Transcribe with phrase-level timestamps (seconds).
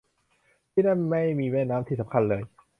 [0.71, 2.41] ที่นั่นไม่มีแม่น้ำที่สำคัญเลย